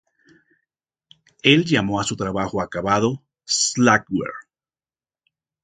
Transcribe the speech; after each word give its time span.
Él 1.43 1.63
llamó 1.63 1.99
a 1.99 2.03
su 2.03 2.15
trabajo 2.15 2.59
acabado 2.59 3.21
Slackware. 3.45 4.33